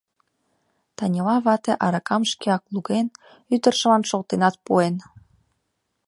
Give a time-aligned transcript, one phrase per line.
[0.97, 3.07] Танила вате аракам шкеак луген,
[3.53, 4.95] ӱдыржылан шолтенат пуэн.